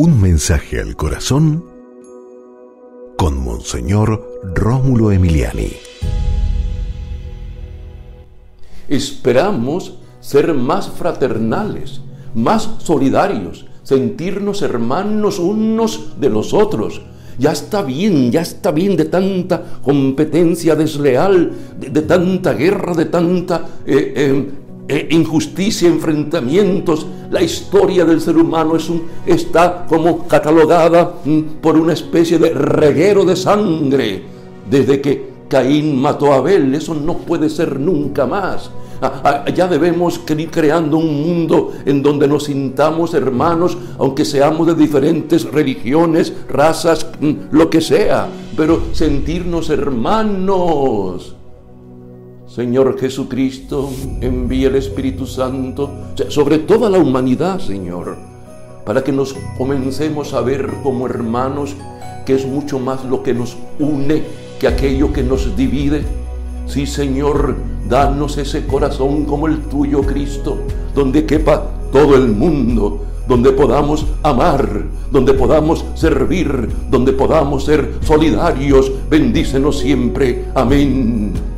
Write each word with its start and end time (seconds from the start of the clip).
Un 0.00 0.22
mensaje 0.22 0.80
al 0.80 0.94
corazón 0.94 1.64
con 3.16 3.42
Monseñor 3.42 4.40
Rómulo 4.54 5.10
Emiliani. 5.10 5.72
Esperamos 8.86 9.98
ser 10.20 10.54
más 10.54 10.88
fraternales, 10.88 12.00
más 12.32 12.76
solidarios, 12.78 13.66
sentirnos 13.82 14.62
hermanos 14.62 15.40
unos 15.40 16.20
de 16.20 16.30
los 16.30 16.54
otros. 16.54 17.02
Ya 17.36 17.50
está 17.50 17.82
bien, 17.82 18.30
ya 18.30 18.42
está 18.42 18.70
bien 18.70 18.96
de 18.96 19.06
tanta 19.06 19.80
competencia 19.82 20.76
desleal, 20.76 21.50
de, 21.76 22.02
tanta 22.02 22.52
guerra, 22.52 22.94
de 22.94 23.06
tanta 23.06 23.66
eh, 23.84 24.12
eh, 24.16 24.48
eh, 24.88 25.08
injusticia, 25.10 25.86
enfrentamientos. 25.86 27.06
La 27.30 27.42
historia 27.42 28.06
del 28.06 28.22
ser 28.22 28.38
humano 28.38 28.76
es 28.76 28.88
un, 28.88 29.02
está 29.26 29.84
como 29.86 30.26
catalogada 30.26 31.16
mm, 31.24 31.40
por 31.60 31.76
una 31.76 31.92
especie 31.92 32.38
de 32.38 32.50
reguero 32.54 33.24
de 33.24 33.36
sangre. 33.36 34.22
Desde 34.68 35.00
que 35.00 35.28
Caín 35.48 36.00
mató 36.00 36.32
a 36.32 36.36
Abel, 36.36 36.74
eso 36.74 36.94
no 36.94 37.18
puede 37.18 37.50
ser 37.50 37.78
nunca 37.78 38.26
más. 38.26 38.70
Ah, 39.00 39.44
ah, 39.46 39.50
ya 39.50 39.68
debemos 39.68 40.20
ir 40.26 40.50
creando 40.50 40.96
un 40.96 41.22
mundo 41.22 41.72
en 41.84 42.02
donde 42.02 42.26
nos 42.26 42.44
sintamos 42.44 43.14
hermanos, 43.14 43.76
aunque 43.98 44.24
seamos 44.24 44.66
de 44.66 44.74
diferentes 44.74 45.44
religiones, 45.44 46.32
razas, 46.48 47.06
mm, 47.20 47.32
lo 47.52 47.70
que 47.70 47.80
sea, 47.80 48.26
pero 48.56 48.80
sentirnos 48.92 49.70
hermanos. 49.70 51.37
Señor 52.58 52.98
Jesucristo, 52.98 53.88
envía 54.20 54.66
el 54.66 54.74
Espíritu 54.74 55.26
Santo 55.26 55.92
sobre 56.26 56.58
toda 56.58 56.90
la 56.90 56.98
humanidad, 56.98 57.60
Señor, 57.60 58.16
para 58.84 59.04
que 59.04 59.12
nos 59.12 59.36
comencemos 59.56 60.34
a 60.34 60.40
ver 60.40 60.68
como 60.82 61.06
hermanos, 61.06 61.76
que 62.26 62.34
es 62.34 62.44
mucho 62.44 62.80
más 62.80 63.04
lo 63.04 63.22
que 63.22 63.32
nos 63.32 63.56
une 63.78 64.24
que 64.58 64.66
aquello 64.66 65.12
que 65.12 65.22
nos 65.22 65.56
divide. 65.56 66.02
Sí, 66.66 66.84
Señor, 66.84 67.54
danos 67.88 68.36
ese 68.38 68.66
corazón 68.66 69.24
como 69.24 69.46
el 69.46 69.60
tuyo, 69.66 70.02
Cristo, 70.02 70.58
donde 70.96 71.26
quepa 71.26 71.64
todo 71.92 72.16
el 72.16 72.26
mundo, 72.26 73.04
donde 73.28 73.52
podamos 73.52 74.04
amar, 74.24 74.82
donde 75.12 75.32
podamos 75.32 75.84
servir, 75.94 76.68
donde 76.90 77.12
podamos 77.12 77.66
ser 77.66 77.88
solidarios. 78.00 78.90
Bendícenos 79.08 79.78
siempre. 79.78 80.46
Amén. 80.56 81.57